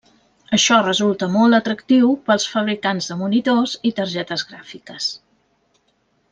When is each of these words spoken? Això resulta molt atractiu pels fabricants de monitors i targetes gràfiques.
Això 0.57 0.77
resulta 0.85 1.27
molt 1.33 1.57
atractiu 1.57 2.09
pels 2.31 2.47
fabricants 2.55 3.11
de 3.11 3.19
monitors 3.21 3.77
i 3.91 3.95
targetes 4.01 4.49
gràfiques. 4.55 5.15